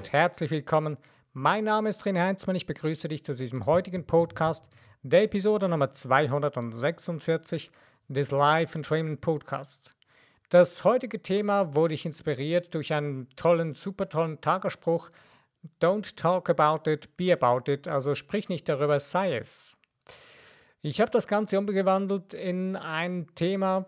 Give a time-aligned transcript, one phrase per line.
[0.00, 0.96] und herzlich willkommen.
[1.34, 2.56] Mein Name ist René Heinzmann.
[2.56, 4.64] Ich begrüße dich zu diesem heutigen Podcast,
[5.02, 7.70] der Episode Nummer 246
[8.08, 9.94] des Live Entrainment Podcasts.
[10.48, 15.10] Das heutige Thema wurde ich inspiriert durch einen tollen, super tollen Tagesspruch.
[15.82, 17.86] Don't talk about it, be about it.
[17.86, 19.76] Also sprich nicht darüber, sei es.
[20.80, 23.84] Ich habe das Ganze umgewandelt in ein Thema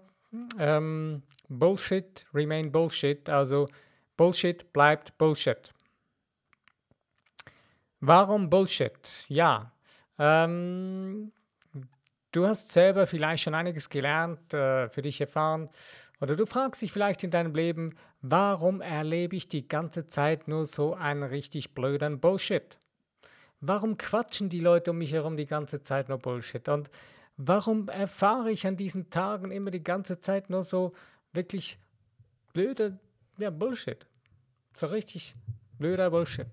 [0.58, 3.30] ähm, Bullshit, remain Bullshit.
[3.30, 3.66] Also
[4.18, 5.72] Bullshit bleibt Bullshit.
[8.04, 8.98] Warum Bullshit?
[9.28, 9.70] Ja,
[10.18, 11.30] ähm,
[12.32, 15.70] du hast selber vielleicht schon einiges gelernt, äh, für dich erfahren
[16.20, 20.66] oder du fragst dich vielleicht in deinem Leben, warum erlebe ich die ganze Zeit nur
[20.66, 22.76] so einen richtig blöden Bullshit?
[23.60, 26.68] Warum quatschen die Leute um mich herum die ganze Zeit nur Bullshit?
[26.68, 26.90] Und
[27.36, 30.92] warum erfahre ich an diesen Tagen immer die ganze Zeit nur so
[31.32, 31.78] wirklich
[32.52, 32.98] blöde
[33.38, 34.04] ja, Bullshit?
[34.72, 35.34] So richtig
[35.78, 36.48] blöder Bullshit.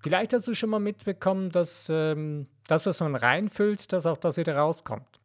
[0.00, 4.36] Vielleicht hast du schon mal mitbekommen, dass ähm, das, was man reinfüllt, dass auch das
[4.36, 5.20] wieder rauskommt.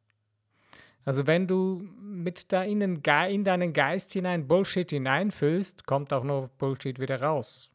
[1.03, 6.47] Also wenn du mit da in, in deinen Geist hinein Bullshit hineinfüllst, kommt auch noch
[6.57, 7.71] Bullshit wieder raus.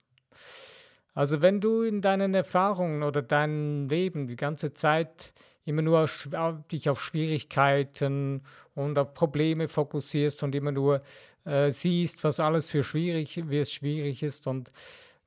[1.14, 5.32] Also wenn du in deinen Erfahrungen oder deinem Leben die ganze Zeit
[5.64, 6.28] immer nur auf,
[6.70, 8.42] dich auf Schwierigkeiten
[8.74, 11.02] und auf Probleme fokussierst und immer nur
[11.44, 14.70] äh, siehst, was alles für schwierig, wie es schwierig ist und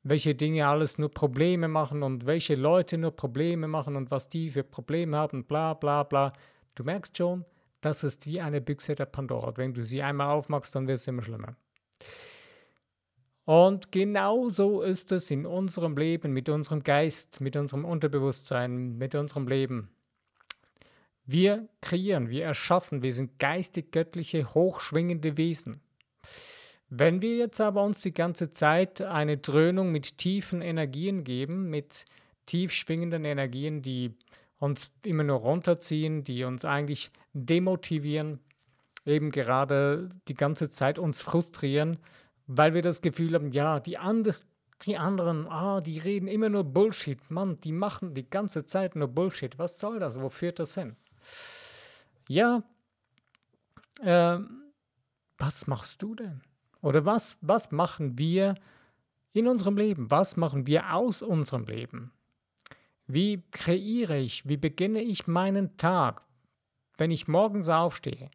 [0.03, 4.49] welche Dinge alles nur Probleme machen und welche Leute nur Probleme machen und was die
[4.49, 6.31] für Probleme haben, bla bla bla.
[6.75, 7.45] Du merkst schon,
[7.81, 9.55] das ist wie eine Büchse der Pandora.
[9.57, 11.55] Wenn du sie einmal aufmachst, dann wird es immer schlimmer.
[13.45, 19.15] Und genau so ist es in unserem Leben, mit unserem Geist, mit unserem Unterbewusstsein, mit
[19.15, 19.89] unserem Leben.
[21.25, 25.81] Wir kreieren, wir erschaffen, wir sind geistig-göttliche, hochschwingende Wesen.
[26.89, 32.05] Wenn wir jetzt aber uns die ganze Zeit eine Dröhnung mit tiefen Energien geben, mit
[32.47, 34.15] tief schwingenden Energien, die
[34.57, 38.39] uns immer nur runterziehen, die uns eigentlich demotivieren,
[39.05, 41.97] eben gerade die ganze Zeit uns frustrieren,
[42.47, 44.43] weil wir das Gefühl haben, ja, die, and
[44.81, 49.07] die anderen, ah, die reden immer nur Bullshit, Mann, die machen die ganze Zeit nur
[49.07, 49.59] Bullshit.
[49.59, 50.19] Was soll das?
[50.19, 50.95] Wo führt das hin?
[52.27, 52.63] Ja,
[54.01, 54.39] äh,
[55.37, 56.41] was machst du denn?
[56.81, 58.55] Oder was, was machen wir
[59.33, 60.09] in unserem Leben?
[60.09, 62.11] Was machen wir aus unserem Leben?
[63.07, 66.21] Wie kreiere ich, wie beginne ich meinen Tag,
[66.97, 68.29] wenn ich morgens aufstehe?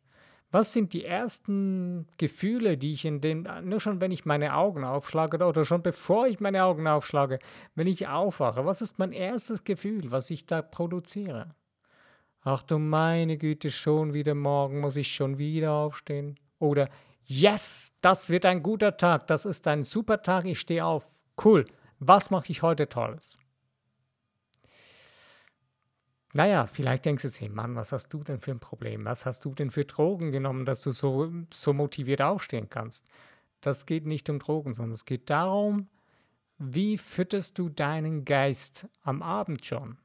[0.50, 4.84] Was sind die ersten Gefühle, die ich in den, nur schon wenn ich meine Augen
[4.84, 7.41] aufschlage oder schon bevor ich meine Augen aufschlage,
[7.75, 11.55] wenn ich aufwache, was ist mein erstes Gefühl, was ich da produziere?
[12.43, 16.38] Ach du meine Güte, schon wieder morgen muss ich schon wieder aufstehen.
[16.59, 16.88] Oder
[17.26, 21.08] yes, das wird ein guter Tag, das ist ein super Tag, ich stehe auf.
[21.42, 21.64] Cool,
[21.98, 23.38] was mache ich heute Tolles?
[26.36, 29.04] Naja, vielleicht denkst du dir, Mann, was hast du denn für ein Problem?
[29.04, 33.06] Was hast du denn für Drogen genommen, dass du so, so motiviert aufstehen kannst?
[33.60, 35.88] Das geht nicht um Drogen, sondern es geht darum,
[36.58, 39.96] wie fütterst du deinen Geist am Abend schon?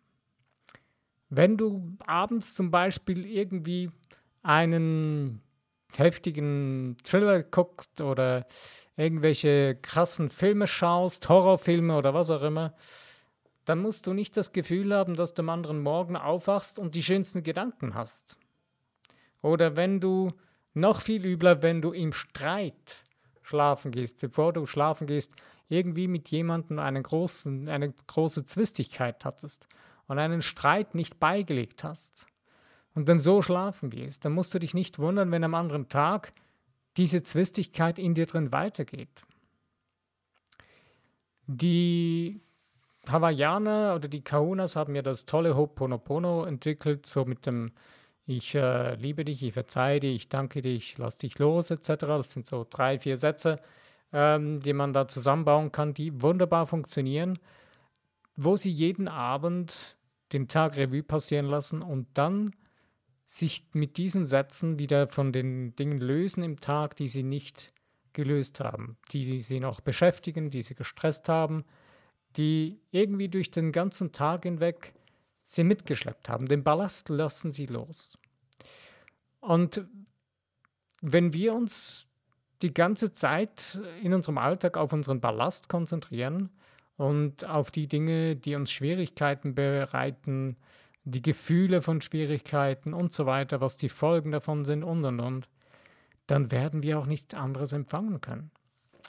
[1.30, 3.92] Wenn du abends zum Beispiel irgendwie
[4.44, 5.42] einen
[5.96, 8.46] heftigen Thriller guckst oder
[8.96, 12.74] irgendwelche krassen Filme schaust, Horrorfilme oder was auch immer,
[13.66, 17.04] dann musst du nicht das Gefühl haben, dass du am anderen Morgen aufwachst und die
[17.04, 18.38] schönsten Gedanken hast.
[19.42, 20.34] Oder wenn du,
[20.74, 23.04] noch viel übler, wenn du im Streit
[23.42, 25.34] schlafen gehst, bevor du schlafen gehst,
[25.68, 29.68] irgendwie mit jemandem einen großen, eine große Zwistigkeit hattest
[30.08, 32.29] und einen Streit nicht beigelegt hast
[32.96, 36.34] und dann so schlafen gehst, dann musst du dich nicht wundern, wenn am anderen Tag
[36.98, 39.24] diese Zwistigkeit in dir drin weitergeht.
[41.48, 42.42] Die
[43.08, 47.72] Hawaiianer oder die Kahunas haben ja das tolle Ho'oponopono entwickelt, so mit dem
[48.26, 51.88] Ich äh, liebe dich, ich verzeihe dich, ich danke dich, lass dich los, etc.
[52.02, 53.60] Das sind so drei, vier Sätze,
[54.14, 57.40] ähm, die man da zusammenbauen kann, die wunderbar funktionieren,
[58.36, 59.98] wo sie jeden Abend
[60.34, 62.52] den Tag Revue passieren lassen und dann
[63.30, 67.72] sich mit diesen Sätzen wieder von den Dingen lösen im Tag, die sie nicht
[68.12, 71.64] gelöst haben, die sie noch beschäftigen, die sie gestresst haben,
[72.38, 74.96] die irgendwie durch den ganzen Tag hinweg
[75.44, 76.48] sie mitgeschleppt haben.
[76.48, 78.18] Den Ballast lassen sie los.
[79.42, 79.86] Und
[81.02, 82.08] wenn wir uns
[82.64, 86.50] die ganze Zeit in unserem Alltag auf unseren Ballast konzentrieren
[86.98, 90.58] und auf die Dinge, die uns Schwierigkeiten bereiten,
[91.10, 95.50] die Gefühle von Schwierigkeiten und so weiter, was die Folgen davon sind und und und,
[96.28, 98.52] dann werden wir auch nichts anderes empfangen können.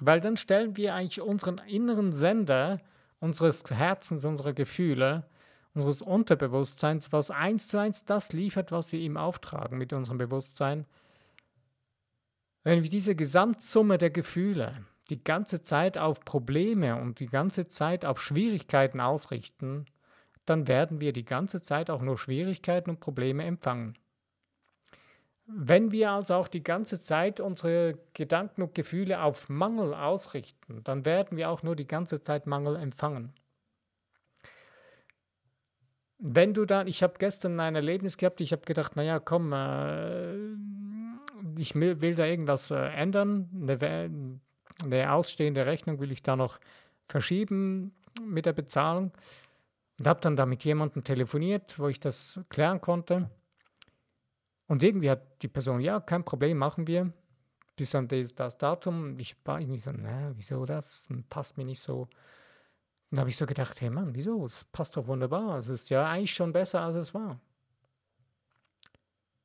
[0.01, 2.81] weil dann stellen wir eigentlich unseren inneren Sender
[3.21, 5.27] unseres Herzens, unserer Gefühle,
[5.75, 10.87] unseres Unterbewusstseins, was eins zu eins das liefert, was wir ihm auftragen mit unserem Bewusstsein.
[12.65, 18.05] Wenn wir diese Gesamtsumme der Gefühle die ganze Zeit auf Probleme und die ganze Zeit
[18.05, 19.87] auf Schwierigkeiten ausrichten,
[20.47, 23.97] dann werden wir die ganze Zeit auch nur Schwierigkeiten und Probleme empfangen.
[25.47, 31.05] Wenn wir also auch die ganze Zeit unsere Gedanken und Gefühle auf Mangel ausrichten, dann
[31.05, 33.33] werden wir auch nur die ganze Zeit Mangel empfangen.
[36.19, 40.35] Wenn du dann, ich habe gestern ein Erlebnis gehabt, ich habe gedacht, naja, komm, äh,
[41.57, 44.11] ich will da irgendwas äh, ändern, eine,
[44.85, 46.61] eine ausstehende Rechnung will ich da noch
[47.09, 47.93] verschieben
[48.23, 49.13] mit der Bezahlung
[50.01, 53.29] und habe dann da mit jemandem telefoniert, wo ich das klären konnte.
[54.67, 57.13] Und irgendwie hat die Person, ja, kein Problem, machen wir.
[57.77, 59.19] Bis an das, Datum.
[59.19, 61.07] Ich war irgendwie so, na, wieso das?
[61.29, 62.09] Passt mir nicht so.
[63.11, 64.47] Und habe ich so gedacht, hey Mann, wieso?
[64.47, 65.59] Es passt doch wunderbar.
[65.59, 67.39] Es ist ja eigentlich schon besser, als es war.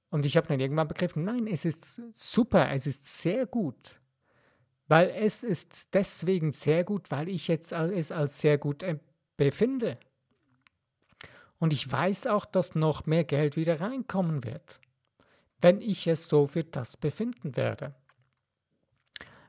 [0.10, 4.00] Und ich habe dann irgendwann begriffen, nein, es ist super, es ist sehr gut.
[4.88, 8.86] Weil es ist deswegen sehr gut, weil ich jetzt es als sehr gut
[9.36, 10.00] befinde.
[11.66, 14.80] Und ich weiß auch, dass noch mehr Geld wieder reinkommen wird
[15.66, 17.96] wenn ich es so für das befinden werde.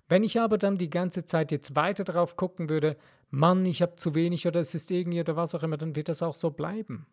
[0.09, 2.97] Wenn ich aber dann die ganze Zeit jetzt weiter darauf gucken würde,
[3.29, 6.09] Mann, ich habe zu wenig oder es ist irgendwie oder was auch immer, dann wird
[6.09, 7.07] das auch so bleiben.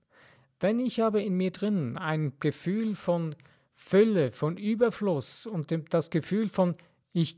[0.61, 3.35] Wenn ich aber in mir drin ein Gefühl von
[3.71, 6.75] Fülle, von Überfluss und das Gefühl von,
[7.11, 7.37] ich,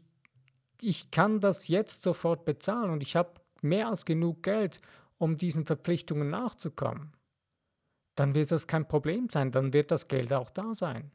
[0.81, 4.81] ich kann das jetzt sofort bezahlen und ich habe mehr als genug Geld,
[5.17, 7.14] um diesen Verpflichtungen nachzukommen,
[8.15, 11.11] dann wird das kein Problem sein, dann wird das Geld auch da sein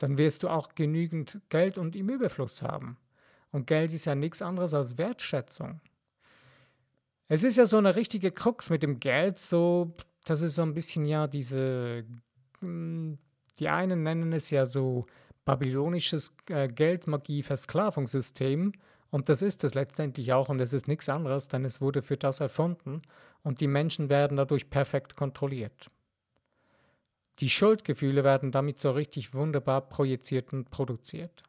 [0.00, 2.96] dann wirst du auch genügend Geld und im Überfluss haben.
[3.52, 5.82] Und Geld ist ja nichts anderes als Wertschätzung.
[7.28, 9.94] Es ist ja so eine richtige Krux mit dem Geld, so,
[10.24, 12.06] das ist so ein bisschen ja diese,
[12.60, 13.18] hm,
[13.58, 15.04] die einen nennen es ja so
[15.44, 18.72] babylonisches äh, Geldmagie-Versklavungssystem.
[19.10, 22.16] Und das ist es letztendlich auch und es ist nichts anderes, denn es wurde für
[22.16, 23.02] das erfunden
[23.42, 25.90] und die Menschen werden dadurch perfekt kontrolliert.
[27.40, 31.42] Die Schuldgefühle werden damit so richtig wunderbar projiziert und produziert.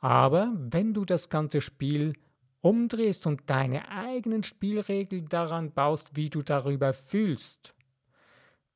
[0.00, 2.14] Aber wenn du das ganze Spiel
[2.60, 7.74] umdrehst und deine eigenen Spielregeln daran baust, wie du darüber fühlst,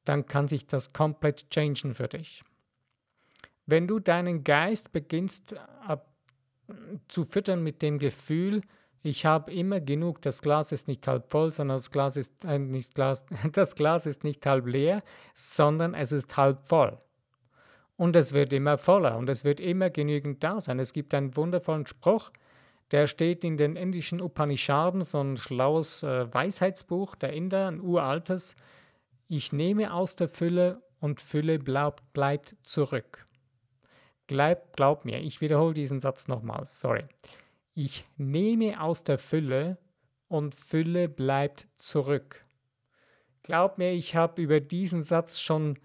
[0.04, 2.42] dann kann sich das komplett changen für dich.
[3.66, 5.54] Wenn du deinen Geist beginnst
[5.86, 6.12] ab,
[7.08, 8.62] zu füttern mit dem Gefühl,
[9.06, 12.58] ich habe immer genug, das Glas ist nicht halb voll, sondern das Glas ist äh,
[12.58, 16.98] nicht Glas, das Glas ist nicht halb leer, sondern es ist halb voll.
[17.96, 20.80] Und es wird immer voller und es wird immer genügend da sein.
[20.80, 22.30] Es gibt einen wundervollen Spruch,
[22.90, 28.56] der steht in den indischen Upanishaden, so ein schlaues äh, Weisheitsbuch der Inder, ein uraltes.
[29.28, 33.26] Ich nehme aus der Fülle und Fülle bleibt, bleibt zurück.
[34.26, 37.04] Glaub, glaub mir, ich wiederhole diesen Satz nochmals, sorry.
[37.78, 39.76] Ich nehme aus der Fülle
[40.28, 42.46] und Fülle bleibt zurück.
[43.42, 45.78] Glaub mir, ich habe über diesen Satz schon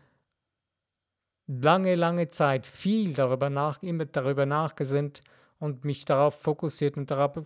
[1.47, 5.21] lange, lange Zeit viel darüber nach, immer darüber nachgesinnt
[5.59, 7.43] und mich darauf fokussiert und darauf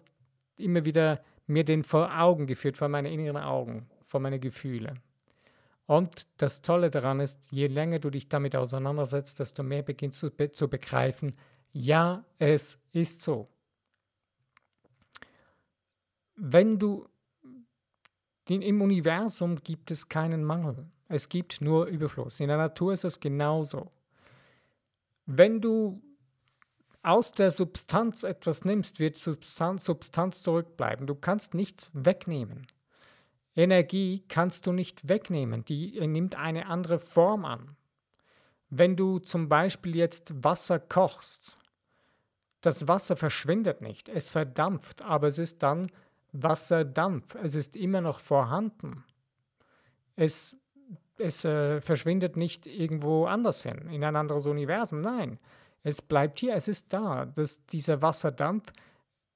[0.57, 4.93] immer wieder mir den vor Augen geführt, vor meine inneren Augen, vor meine Gefühle.
[5.87, 10.51] Und das Tolle daran ist, je länger du dich damit auseinandersetzt, desto mehr beginnst du
[10.51, 11.35] zu begreifen,
[11.73, 13.49] ja, es ist so
[16.35, 17.07] wenn du
[18.47, 20.87] im Universum gibt es keinen Mangel.
[21.07, 22.39] Es gibt nur Überfluss.
[22.39, 23.91] In der Natur ist es genauso.
[25.25, 26.01] Wenn du
[27.01, 31.07] aus der Substanz etwas nimmst, wird Substanz, Substanz zurückbleiben.
[31.07, 32.65] Du kannst nichts wegnehmen.
[33.55, 35.63] Energie kannst du nicht wegnehmen.
[35.65, 37.75] Die nimmt eine andere Form an.
[38.69, 41.57] Wenn du zum Beispiel jetzt Wasser kochst,
[42.61, 45.91] das Wasser verschwindet nicht, es verdampft, aber es ist dann
[46.43, 47.35] Wasserdampf.
[47.35, 49.03] Es ist immer noch vorhanden.
[50.15, 50.55] Es,
[51.17, 55.01] es äh, verschwindet nicht irgendwo anders hin, in ein anderes Universum.
[55.01, 55.39] Nein,
[55.83, 57.25] es bleibt hier, es ist da.
[57.25, 58.71] Das, dieser Wasserdampf,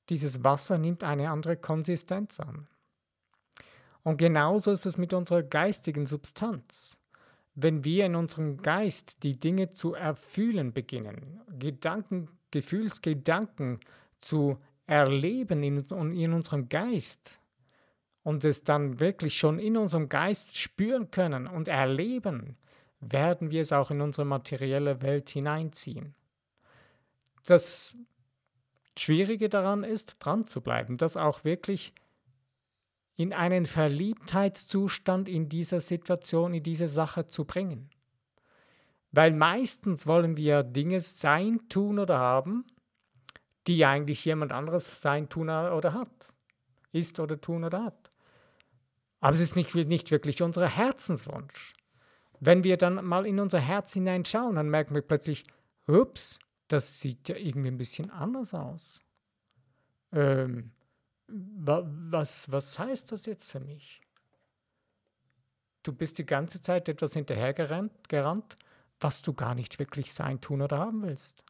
[0.09, 2.67] dieses Wasser nimmt eine andere Konsistenz an.
[4.03, 6.99] Und genauso ist es mit unserer geistigen Substanz.
[7.53, 13.79] Wenn wir in unserem Geist die Dinge zu erfühlen beginnen, Gedanken, Gefühlsgedanken
[14.21, 14.57] zu
[14.89, 15.77] erleben in,
[16.13, 17.39] in unserem Geist
[18.23, 22.57] und es dann wirklich schon in unserem Geist spüren können und erleben,
[22.99, 26.15] werden wir es auch in unsere materielle Welt hineinziehen.
[27.45, 27.95] Das
[28.97, 31.93] Schwierige daran ist, dran zu bleiben, das auch wirklich
[33.15, 37.89] in einen Verliebtheitszustand in dieser Situation, in diese Sache zu bringen.
[39.11, 42.65] Weil meistens wollen wir Dinge sein, tun oder haben,
[43.69, 46.33] die eigentlich jemand anderes sein, tun oder hat.
[46.91, 48.09] Ist oder tun oder hat.
[49.19, 51.75] Aber es ist nicht, nicht wirklich unser Herzenswunsch.
[52.39, 55.45] Wenn wir dann mal in unser Herz hineinschauen, dann merken wir plötzlich,
[55.87, 58.99] ups, das sieht ja irgendwie ein bisschen anders aus.
[60.13, 60.71] Ähm,
[61.27, 64.01] was, was heißt das jetzt für mich?
[65.83, 68.55] Du bist die ganze Zeit etwas hinterhergerannt, gerannt,
[68.99, 71.43] was du gar nicht wirklich sein, tun oder haben willst.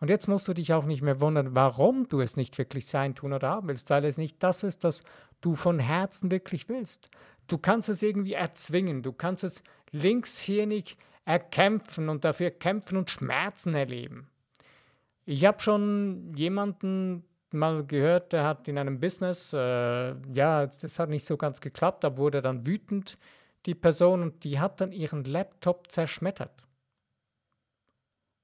[0.00, 3.14] Und jetzt musst du dich auch nicht mehr wundern, warum du es nicht wirklich sein,
[3.14, 5.02] tun oder haben willst, weil es nicht das ist, was
[5.42, 7.10] du von Herzen wirklich willst.
[7.46, 13.74] Du kannst es irgendwie erzwingen, du kannst es linkshirnig erkämpfen und dafür kämpfen und Schmerzen
[13.74, 14.30] erleben.
[15.26, 21.10] Ich habe schon jemanden mal gehört, der hat in einem Business, äh, ja, das hat
[21.10, 23.18] nicht so ganz geklappt, da wurde dann wütend,
[23.66, 26.64] die Person, und die hat dann ihren Laptop zerschmettert.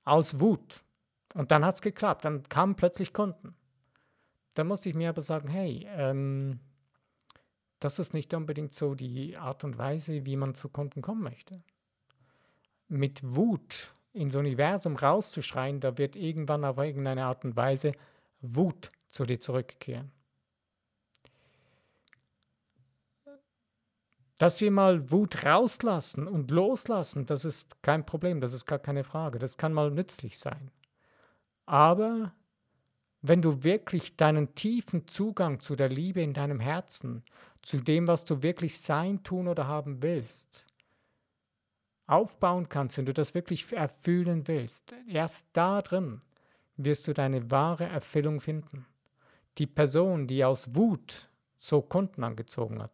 [0.05, 0.85] Aus Wut.
[1.37, 3.55] Und dann hat es geklappt, dann kamen plötzlich Kunden.
[4.55, 6.61] Da musste ich mir aber sagen, hey, ähm,
[7.78, 11.62] das ist nicht unbedingt so die Art und Weise, wie man zu Kunden kommen möchte.
[12.88, 17.93] Mit Wut ins Universum rauszuschreien, da wird irgendwann auf irgendeine Art und Weise
[18.40, 20.11] Wut zu dir zurückkehren.
[24.38, 29.05] Dass wir mal Wut rauslassen und loslassen, das ist kein Problem, das ist gar keine
[29.05, 29.38] Frage.
[29.38, 30.71] Das kann mal nützlich sein.
[31.66, 32.32] Aber
[33.23, 37.25] wenn du wirklich deinen tiefen Zugang zu der Liebe in deinem Herzen,
[37.62, 40.64] zu dem, was du wirklich sein, tun oder haben willst,
[42.06, 46.23] aufbauen kannst, wenn du das wirklich erfüllen willst, erst da drin
[46.76, 48.87] wirst du deine wahre Erfüllung finden.
[49.58, 52.92] Die Person, die aus Wut so Kunden angezogen hat,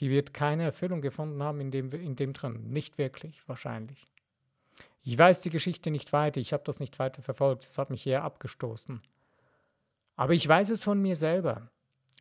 [0.00, 2.70] die wird keine Erfüllung gefunden haben in dem, in dem drin.
[2.70, 4.13] Nicht wirklich, wahrscheinlich.
[5.06, 8.06] Ich weiß die Geschichte nicht weiter, ich habe das nicht weiter verfolgt, es hat mich
[8.06, 9.02] eher abgestoßen.
[10.16, 11.68] Aber ich weiß es von mir selber.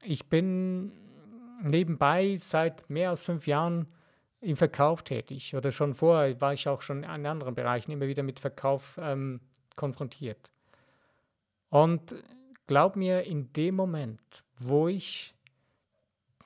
[0.03, 0.91] Ich bin
[1.61, 3.87] nebenbei seit mehr als fünf Jahren
[4.41, 8.23] im Verkauf tätig oder schon vorher war ich auch schon in anderen Bereichen immer wieder
[8.23, 9.39] mit Verkauf ähm,
[9.77, 10.51] konfrontiert.
[11.69, 12.15] Und
[12.67, 15.33] glaub mir, in dem Moment, wo ich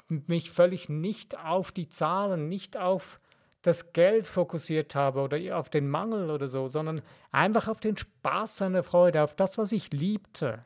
[0.08, 3.20] mich völlig nicht auf die Zahlen, nicht auf
[3.62, 8.58] das Geld fokussiert habe oder auf den Mangel oder so, sondern einfach auf den Spaß
[8.58, 10.66] seiner Freude, auf das, was ich liebte.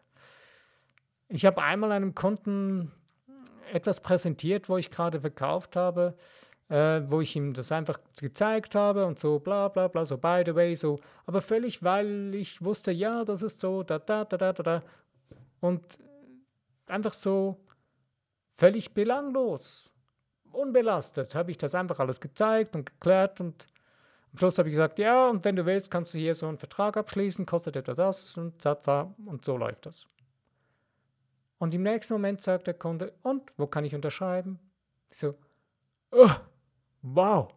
[1.27, 2.91] Ich habe einmal einem Kunden
[3.71, 6.15] etwas präsentiert, wo ich gerade verkauft habe,
[6.67, 10.43] äh, wo ich ihm das einfach gezeigt habe und so bla bla bla, so by
[10.45, 14.37] the way, so, aber völlig, weil ich wusste, ja, das ist so, da da da
[14.37, 14.83] da da da
[15.61, 15.81] und
[16.87, 17.63] einfach so
[18.57, 19.90] völlig belanglos
[20.53, 23.67] unbelastet habe ich das einfach alles gezeigt und geklärt und
[24.31, 26.57] am Schluss habe ich gesagt, ja, und wenn du willst, kannst du hier so einen
[26.57, 30.07] Vertrag abschließen, kostet etwa das und zata, und so läuft das.
[31.57, 34.57] Und im nächsten Moment sagt der Kunde, und wo kann ich unterschreiben?
[35.09, 35.35] Ich so,
[36.11, 36.31] oh,
[37.01, 37.53] wow,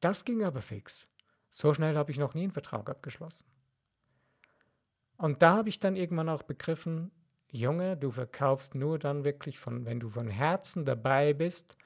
[0.00, 1.08] das ging aber fix.
[1.50, 3.46] So schnell habe ich noch nie einen Vertrag abgeschlossen.
[5.16, 7.10] Und da habe ich dann irgendwann auch begriffen,
[7.50, 11.76] Junge, du verkaufst nur dann wirklich von, wenn du von Herzen dabei bist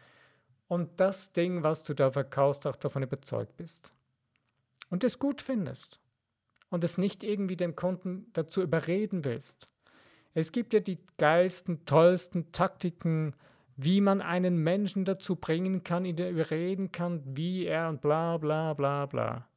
[0.71, 3.91] und das Ding, was du da verkaufst, auch davon überzeugt bist.
[4.89, 5.99] Und es gut findest.
[6.69, 9.69] Und es nicht irgendwie dem Kunden dazu überreden willst.
[10.33, 13.35] Es gibt ja die geilsten, tollsten Taktiken,
[13.77, 18.73] wie man einen Menschen dazu bringen kann, ihn überreden kann, wie er und bla bla
[18.75, 19.49] bla bla.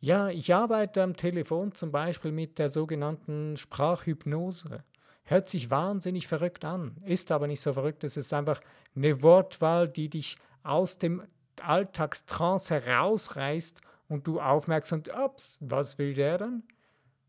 [0.00, 4.82] Ja, ich arbeite am Telefon zum Beispiel mit der sogenannten Sprachhypnose.
[5.30, 8.02] Hört sich wahnsinnig verrückt an, ist aber nicht so verrückt.
[8.02, 8.62] Es ist einfach
[8.96, 11.22] eine Wortwahl, die dich aus dem
[11.60, 16.62] Alltagstrance herausreißt und du aufmerkst und, ups, was will der dann?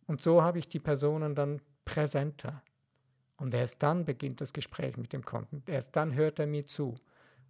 [0.07, 2.63] Und so habe ich die Personen dann präsenter.
[3.35, 5.61] Und erst dann beginnt das Gespräch mit dem Kunden.
[5.67, 6.95] Erst dann hört er mir zu.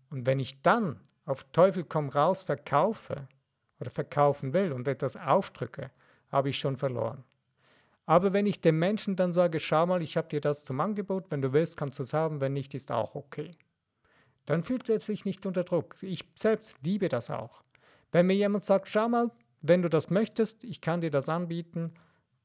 [0.10, 3.28] Und wenn ich dann auf Teufel komm raus verkaufe
[3.80, 5.92] oder verkaufen will und etwas aufdrücke,
[6.32, 7.24] habe ich schon verloren.
[8.10, 11.26] Aber wenn ich dem Menschen dann sage, schau mal, ich habe dir das zum Angebot,
[11.30, 13.52] wenn du willst, kannst du es haben, wenn nicht, ist auch okay
[14.50, 15.96] dann fühlt er sich nicht unter Druck.
[16.02, 17.62] Ich selbst liebe das auch.
[18.12, 19.30] Wenn mir jemand sagt, schau mal,
[19.62, 21.94] wenn du das möchtest, ich kann dir das anbieten,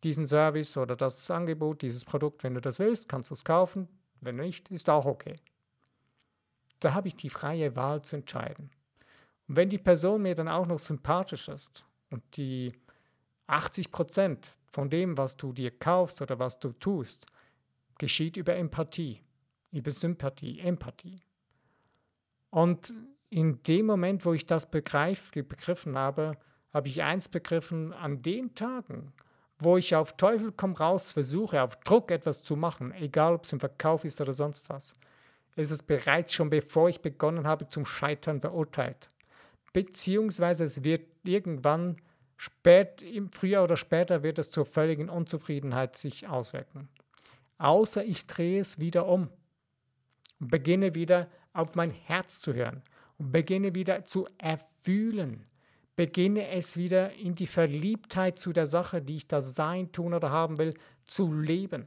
[0.02, 3.88] diesen Service oder das Angebot, dieses Produkt, wenn du das willst, kannst du es kaufen,
[4.20, 5.36] wenn nicht, ist auch okay.
[6.80, 8.70] Da habe ich die freie Wahl zu entscheiden.
[9.48, 12.74] Und wenn die Person mir dann auch noch sympathisch ist und die
[13.46, 17.26] 80 Prozent von dem, was du dir kaufst oder was du tust,
[17.96, 19.20] geschieht über Empathie,
[19.70, 21.22] über Sympathie, Empathie.
[22.50, 22.92] Und
[23.30, 26.36] in dem Moment, wo ich das begreif, begriffen habe,
[26.72, 29.12] habe ich eins begriffen, an den Tagen,
[29.60, 33.52] wo ich auf Teufel komm raus versuche, auf Druck etwas zu machen, egal ob es
[33.52, 34.96] im Verkauf ist oder sonst was,
[35.54, 39.08] ist es bereits schon bevor ich begonnen habe zum Scheitern verurteilt.
[39.72, 41.96] Beziehungsweise es wird irgendwann
[42.36, 46.88] spät, im Frühjahr oder später wird es zur völligen Unzufriedenheit sich auswirken.
[47.58, 49.28] Außer ich drehe es wieder um
[50.40, 52.82] und beginne wieder auf mein Herz zu hören
[53.18, 55.46] und beginne wieder zu erfühlen.
[55.96, 60.30] Beginne es wieder in die Verliebtheit zu der Sache, die ich da sein, tun oder
[60.30, 60.74] haben will,
[61.06, 61.86] zu leben.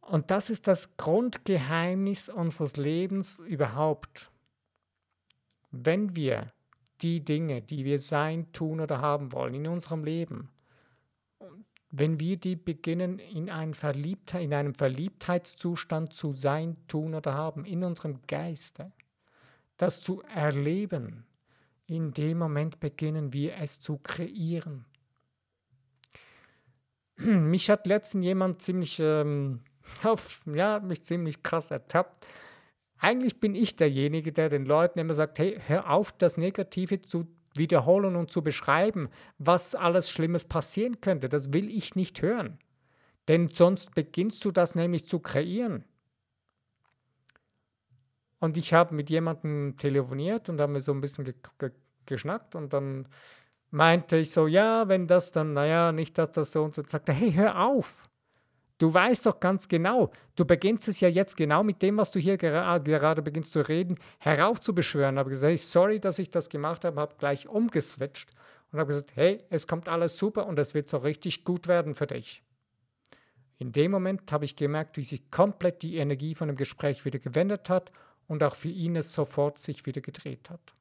[0.00, 4.30] Und das ist das Grundgeheimnis unseres Lebens überhaupt.
[5.70, 6.51] Wenn wir
[7.02, 10.48] die Dinge, die wir sein, tun oder haben wollen in unserem Leben,
[11.90, 17.66] wenn wir die beginnen in, ein Verliebtheit, in einem Verliebtheitszustand zu sein, tun oder haben,
[17.66, 18.92] in unserem Geiste,
[19.76, 21.26] das zu erleben,
[21.86, 24.86] in dem Moment beginnen wir es zu kreieren.
[27.16, 29.60] Mich hat letztens jemand ziemlich, ähm,
[30.02, 32.26] auf, ja, mich ziemlich krass ertappt.
[33.02, 37.26] Eigentlich bin ich derjenige, der den Leuten immer sagt, hey, hör auf, das Negative zu
[37.52, 41.28] wiederholen und zu beschreiben, was alles Schlimmes passieren könnte.
[41.28, 42.60] Das will ich nicht hören.
[43.26, 45.84] Denn sonst beginnst du das nämlich zu kreieren.
[48.38, 51.72] Und ich habe mit jemandem telefoniert und haben wir so ein bisschen ge ge
[52.06, 53.08] geschnackt und dann
[53.70, 57.08] meinte ich so, ja, wenn das dann, naja, nicht, dass das so und so, sagt
[57.08, 58.08] er, hey, hör auf.
[58.82, 62.18] Du weißt doch ganz genau, du beginnst es ja jetzt genau mit dem, was du
[62.18, 65.20] hier gera gerade beginnst zu reden, heraufzubeschwören.
[65.20, 68.30] Habe gesagt, hey, sorry, dass ich das gemacht habe, habe gleich umgeswitcht
[68.72, 71.94] und habe gesagt, hey, es kommt alles super und es wird so richtig gut werden
[71.94, 72.42] für dich.
[73.58, 77.20] In dem Moment habe ich gemerkt, wie sich komplett die Energie von dem Gespräch wieder
[77.20, 77.92] gewendet hat
[78.26, 80.74] und auch für ihn es sofort sich wieder gedreht hat.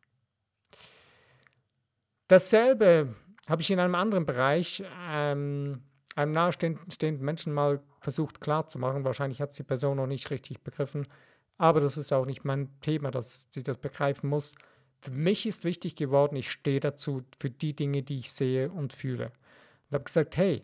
[2.27, 3.13] Dasselbe
[3.47, 5.83] habe ich in einem anderen Bereich ähm,
[6.15, 9.03] einem nahestehenden Menschen mal versucht klarzumachen.
[9.03, 11.07] Wahrscheinlich hat es die Person noch nicht richtig begriffen,
[11.57, 14.53] aber das ist auch nicht mein Thema, dass sie das begreifen muss.
[14.99, 18.93] Für mich ist wichtig geworden, ich stehe dazu für die Dinge, die ich sehe und
[18.93, 19.31] fühle.
[19.89, 20.63] Und habe gesagt, hey,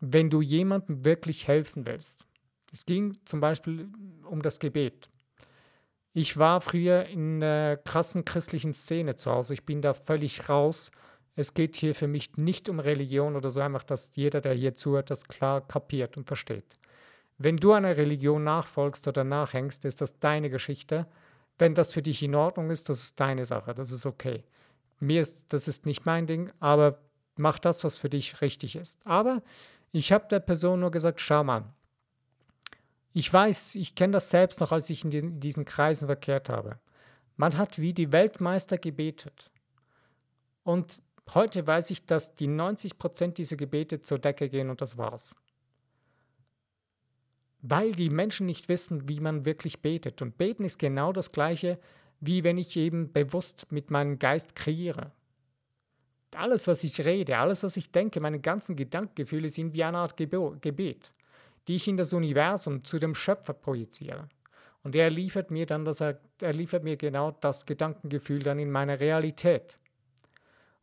[0.00, 2.26] wenn du jemandem wirklich helfen willst,
[2.72, 3.88] es ging zum Beispiel
[4.28, 5.08] um das Gebet.
[6.12, 9.54] Ich war früher in der krassen christlichen Szene zu Hause.
[9.54, 10.90] Ich bin da völlig raus
[11.36, 14.74] es geht hier für mich nicht um Religion oder so, einfach, dass jeder, der hier
[14.74, 16.78] zuhört, das klar kapiert und versteht.
[17.36, 21.06] Wenn du einer Religion nachfolgst oder nachhängst, ist das deine Geschichte.
[21.58, 24.44] Wenn das für dich in Ordnung ist, das ist deine Sache, das ist okay.
[24.98, 26.98] Mir ist, das ist nicht mein Ding, aber
[27.36, 28.98] mach das, was für dich richtig ist.
[29.04, 29.42] Aber
[29.92, 31.64] ich habe der Person nur gesagt, schau mal,
[33.12, 36.48] ich weiß, ich kenne das selbst noch, als ich in, den, in diesen Kreisen verkehrt
[36.48, 36.78] habe.
[37.36, 39.50] Man hat wie die Weltmeister gebetet.
[40.64, 41.00] Und
[41.34, 45.34] Heute weiß ich, dass die 90 Prozent dieser Gebete zur Decke gehen und das war's.
[47.62, 50.22] Weil die Menschen nicht wissen, wie man wirklich betet.
[50.22, 51.78] Und beten ist genau das Gleiche,
[52.20, 55.12] wie wenn ich eben bewusst mit meinem Geist kreiere.
[56.34, 60.16] Alles, was ich rede, alles, was ich denke, meine ganzen Gedankengefühle sind wie eine Art
[60.16, 61.12] Gebet,
[61.66, 64.28] die ich in das Universum zu dem Schöpfer projiziere.
[64.82, 69.00] Und er liefert mir dann das, er liefert mir genau das Gedankengefühl dann in meiner
[69.00, 69.78] Realität.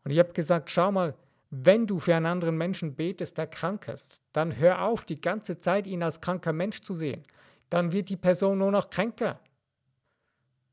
[0.04, 1.16] Und ich habe gesagt, schau mal,
[1.50, 5.60] wenn du für einen anderen Menschen betest, der krank ist, dann hör auf, die ganze
[5.60, 7.24] Zeit ihn als kranker Mensch zu sehen.
[7.70, 9.40] Dann wird die Person nur noch kränker.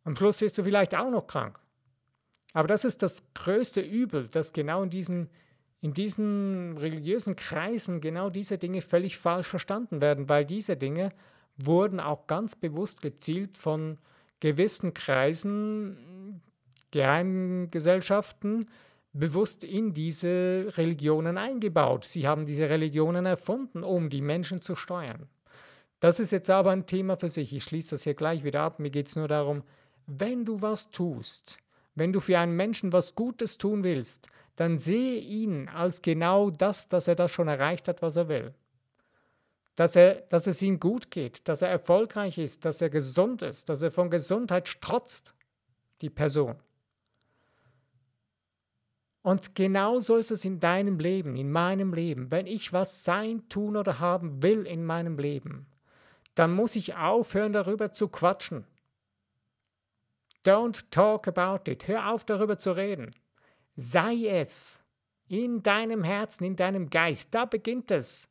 [0.04, 1.60] Am Schluss wirst du vielleicht auch noch krank.
[2.52, 5.28] Aber das ist das größte Übel, dass genau in diesen,
[5.80, 11.12] in diesen religiösen Kreisen genau diese Dinge völlig falsch verstanden werden, weil diese Dinge
[11.56, 13.98] wurden auch ganz bewusst gezielt von
[14.40, 16.40] gewissen Kreisen,
[16.90, 18.66] Geheimgesellschaften,
[19.12, 22.04] bewusst in diese Religionen eingebaut.
[22.04, 25.28] Sie haben diese Religionen erfunden, um die Menschen zu steuern.
[25.98, 27.54] Das ist jetzt aber ein Thema für sich.
[27.54, 28.78] Ich schließe das hier gleich wieder ab.
[28.78, 29.62] Mir geht es nur darum,
[30.06, 31.58] wenn du was tust,
[31.94, 36.88] wenn du für einen Menschen was Gutes tun willst, dann sehe ihn als genau das,
[36.88, 38.54] dass er das schon erreicht hat, was er will.
[39.76, 43.68] Dass, er, dass es ihm gut geht, dass er erfolgreich ist, dass er gesund ist,
[43.68, 45.34] dass er von Gesundheit strotzt,
[46.00, 46.56] die Person.
[49.22, 52.30] Und genauso ist es in deinem Leben, in meinem Leben.
[52.30, 55.66] Wenn ich was sein, tun oder haben will in meinem Leben,
[56.34, 58.64] dann muss ich aufhören, darüber zu quatschen.
[60.44, 61.86] Don't talk about it.
[61.86, 63.10] Hör auf, darüber zu reden.
[63.76, 64.80] Sei es
[65.28, 67.34] in deinem Herzen, in deinem Geist.
[67.34, 68.26] Da beginnt es.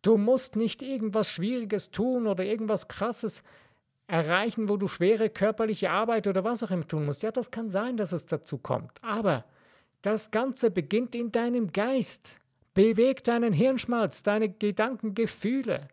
[0.00, 3.42] Du musst nicht irgendwas Schwieriges tun oder irgendwas Krasses
[4.06, 7.22] erreichen, wo du schwere körperliche Arbeit oder was auch immer tun musst.
[7.22, 8.98] Ja, das kann sein, dass es dazu kommt.
[9.02, 9.44] Aber
[10.02, 12.40] das Ganze beginnt in deinem Geist.
[12.74, 15.88] Beweg deinen Hirnschmalz, deine Gedanken, Gefühle,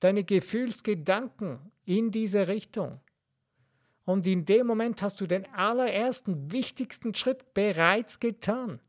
[0.00, 3.00] deine Gefühlsgedanken in diese Richtung.
[4.04, 8.80] Und in dem Moment hast du den allerersten, wichtigsten Schritt bereits getan.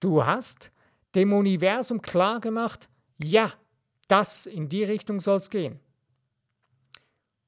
[0.00, 0.70] Du hast
[1.14, 2.88] dem Universum klargemacht,
[3.22, 3.52] ja,
[4.06, 5.80] das in die Richtung soll es gehen.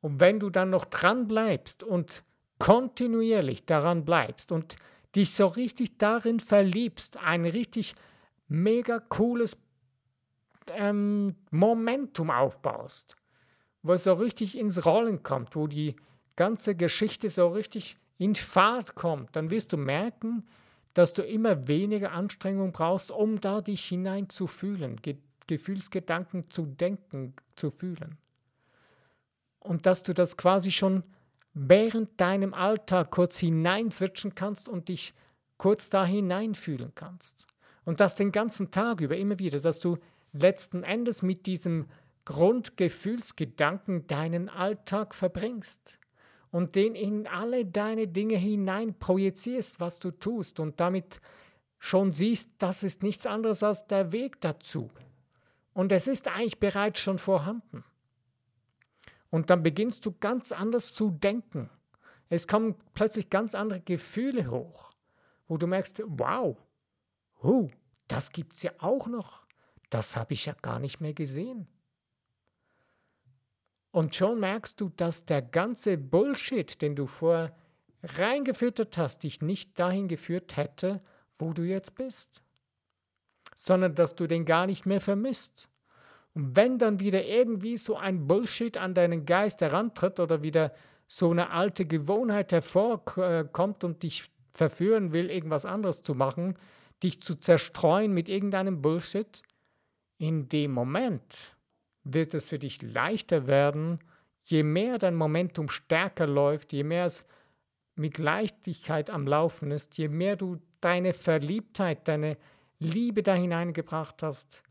[0.01, 2.25] Und wenn du dann noch dran bleibst und
[2.59, 4.77] kontinuierlich daran bleibst und
[5.15, 7.95] dich so richtig darin verliebst, ein richtig
[8.49, 9.57] mega cooles
[10.69, 13.17] ähm, Momentum aufbaust,
[13.83, 15.97] wo es so richtig ins Rollen kommt, wo die
[16.37, 20.47] ganze Geschichte so richtig in Fahrt kommt, dann wirst du merken,
[20.95, 25.17] dass du immer weniger Anstrengung brauchst, um da dich hineinzufühlen, Ge
[25.49, 28.17] Gefühlsgedanken zu denken, zu fühlen.
[29.59, 31.03] Und dass du das quasi schon
[31.55, 35.15] während deinem Alltag kurz hineinswitchen kannst und dich
[35.59, 37.47] kurz da hineinfühlen kannst.
[37.85, 39.99] Und das den ganzen Tag über immer wieder, dass du
[40.33, 41.87] letzten Endes mit diesem
[42.25, 45.99] Grundgefühlsgedanken deinen Alltag verbringst
[46.51, 51.21] und den in alle deine Dinge hinein projizierst, was du tust und damit
[51.79, 54.91] schon siehst, das ist nichts anderes als der Weg dazu.
[55.75, 57.85] Und es ist eigentlich bereits schon vorhanden.
[59.33, 61.71] Und dann beginnst du ganz anders zu denken.
[62.29, 64.91] Es kommen plötzlich ganz andere Gefühle hoch,
[65.49, 66.59] wo du merkst, wow,
[67.43, 67.71] huh,
[68.09, 69.47] das gibt es ja auch noch.
[69.89, 71.67] Das habe ich ja gar nicht mehr gesehen.
[73.91, 77.57] Und schon merkst du, dass der ganze Bullshit, den du vorher
[78.03, 81.03] reingefüttert hast, dich nicht dahin geführt hätte,
[81.39, 82.43] wo du jetzt bist,
[83.57, 85.71] sondern dass du den gar nicht mehr vermisst.
[86.35, 90.73] Und wenn dann wieder irgendwie so ein Bullshit an deinen Geist herantritt oder wieder
[91.07, 96.57] so eine alte Gewohnheit hervorkommt und dich verführen will, irgendwas anderes zu machen,
[97.03, 99.43] dich zu zerstreuen mit irgendeinem Bullshit,
[100.19, 101.57] in dem Moment
[102.05, 103.99] wird es für dich leichter werden,
[104.45, 107.25] je mehr dein Momentum stärker läuft, je mehr es
[107.95, 112.37] mit Leichtigkeit am Laufen ist, je mehr du deine Verliebtheit, deine
[112.79, 114.63] Liebe da hineingebracht hast,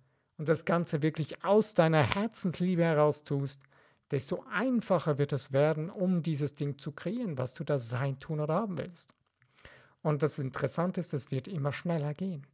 [0.41, 3.61] und das Ganze wirklich aus deiner Herzensliebe heraus tust,
[4.09, 8.39] desto einfacher wird es werden, um dieses Ding zu kreieren, was du da sein, tun
[8.39, 9.13] oder haben willst.
[10.01, 12.47] Und das Interessante ist, es wird immer schneller gehen.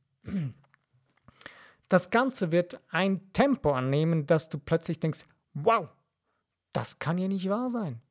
[1.87, 5.87] Das Ganze wird ein Tempo annehmen, dass du plötzlich denkst, wow,
[6.73, 8.01] das kann ja nicht wahr sein.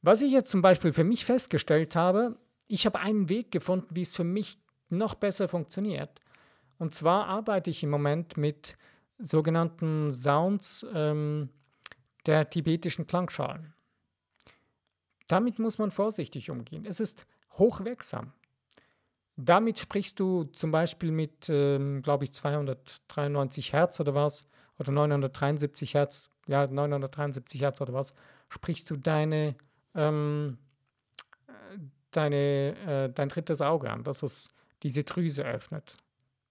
[0.00, 4.00] Was ich jetzt zum Beispiel für mich festgestellt habe, ich habe einen Weg gefunden, wie
[4.00, 6.22] es für mich noch besser funktioniert.
[6.78, 8.76] Und zwar arbeite ich im Moment mit
[9.18, 11.50] sogenannten Sounds ähm,
[12.26, 13.74] der tibetischen Klangschalen.
[15.26, 16.86] Damit muss man vorsichtig umgehen.
[16.86, 18.32] Es ist hochwirksam.
[19.36, 24.44] Damit sprichst du zum Beispiel mit, ähm, glaube ich, 293 Hertz oder was,
[24.78, 28.14] oder 973 Hertz, ja, 973 Hertz oder was,
[28.48, 29.56] sprichst du deine,
[29.94, 30.58] ähm,
[32.10, 34.48] deine, äh, dein drittes Auge an, dass es
[34.82, 35.98] diese Drüse öffnet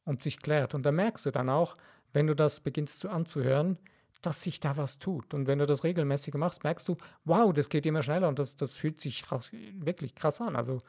[0.08, 0.74] und sich klärt.
[0.74, 1.78] Und da merkst du dann auch,
[2.14, 3.78] wenn du das beginnst zu anzuhören,
[4.22, 5.34] dass sich da was tut.
[5.34, 8.56] Und wenn du das regelmäßig machst, merkst du, wow, das geht immer schneller und das,
[8.56, 10.56] das fühlt sich krass, wirklich krass an.
[10.56, 10.82] Also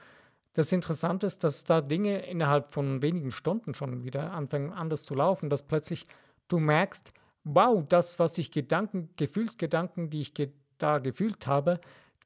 [0.54, 5.14] das Interessante ist, dass da Dinge innerhalb von wenigen Stunden schon wieder anfangen anders zu
[5.14, 6.06] laufen, dass plötzlich
[6.46, 7.12] du merkst,
[7.44, 11.80] wow, das, was ich Gedanken, Gefühlsgedanken, die ich ge da gefühlt habe,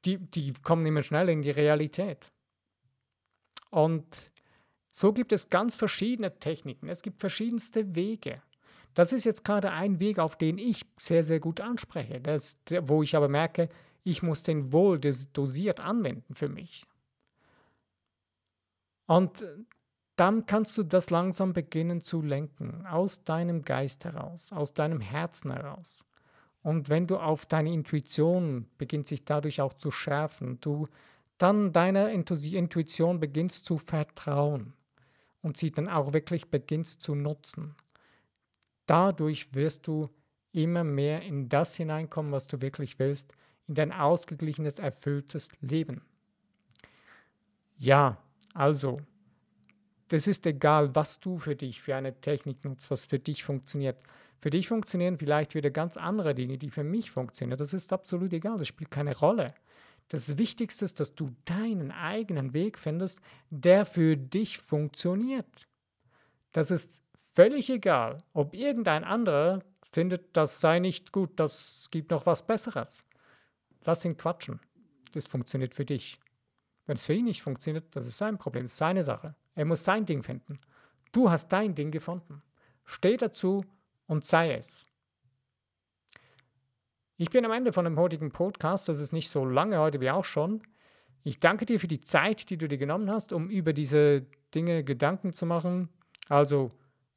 [0.05, 2.31] die, die kommen immer schneller in die Realität.
[3.71, 4.31] Und
[4.95, 8.35] so gibt es ganz verschiedene Techniken, es gibt verschiedenste Wege.
[8.93, 13.01] Das ist jetzt gerade ein Weg, auf den ich sehr, sehr gut anspreche, das, wo
[13.01, 13.69] ich aber merke,
[14.03, 16.85] ich muss den wohl dosiert anwenden für mich.
[19.07, 19.43] Und
[20.15, 25.51] dann kannst du das langsam beginnen zu lenken, aus deinem Geist heraus, aus deinem Herzen
[25.51, 26.05] heraus.
[26.61, 30.87] Und wenn du auf deine Intuition beginnt sich dadurch auch zu schärfen, du
[31.39, 34.73] dann deiner Intuition beginnst zu vertrauen,
[35.43, 37.75] und sie dann auch wirklich beginnst zu nutzen.
[38.87, 40.09] Dadurch wirst du
[40.51, 43.33] immer mehr in das hineinkommen, was du wirklich willst,
[43.67, 46.01] in dein ausgeglichenes, erfülltes Leben.
[47.77, 48.17] Ja,
[48.53, 48.99] also,
[50.09, 53.97] das ist egal, was du für dich für eine Technik nutzt, was für dich funktioniert.
[54.39, 57.57] Für dich funktionieren vielleicht wieder ganz andere Dinge, die für mich funktionieren.
[57.57, 59.53] Das ist absolut egal, das spielt keine Rolle.
[60.09, 65.67] Das Wichtigste ist, dass du deinen eigenen Weg findest, der für dich funktioniert.
[66.51, 67.01] Das ist
[67.33, 73.05] völlig egal, ob irgendein anderer findet, das sei nicht gut, das gibt noch was Besseres.
[73.85, 74.59] Lass ihn quatschen.
[75.13, 76.19] Das funktioniert für dich.
[76.85, 79.35] Wenn es für ihn nicht funktioniert, das ist sein Problem, das ist seine Sache.
[79.55, 80.59] Er muss sein Ding finden.
[81.11, 82.41] Du hast dein Ding gefunden.
[82.85, 83.63] Steh dazu
[84.07, 84.87] und sei es.
[87.23, 88.89] Ich bin am Ende von dem heutigen Podcast.
[88.89, 90.61] Das ist nicht so lange heute wie auch schon.
[91.23, 94.83] Ich danke dir für die Zeit, die du dir genommen hast, um über diese Dinge
[94.83, 95.87] Gedanken zu machen.
[96.27, 96.69] Also,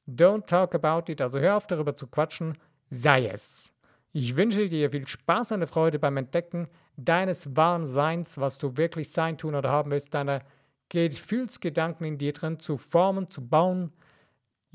[0.08, 1.20] don't talk about it.
[1.20, 2.56] Also, hör auf darüber zu quatschen.
[2.88, 3.72] Sei es.
[4.12, 9.10] Ich wünsche dir viel Spaß und Freude beim Entdecken deines wahren Seins, was du wirklich
[9.10, 10.42] sein, tun oder haben willst, deine
[10.88, 13.92] Gefühlsgedanken in dir drin zu formen, zu bauen.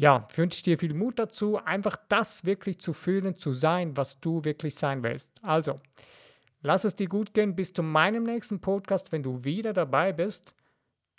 [0.02, 4.20] Ja, ich wünsche dir viel Mut dazu, einfach das wirklich zu fühlen, zu sein, was
[4.20, 5.32] du wirklich sein willst.
[5.44, 5.80] Also,
[6.64, 7.56] lass es dir gut gehen.
[7.56, 10.56] Bis zu meinem nächsten Podcast, wenn du wieder dabei bist,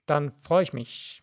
[0.07, 1.23] dann freue ich mich.